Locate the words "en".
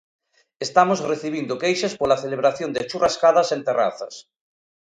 3.55-3.61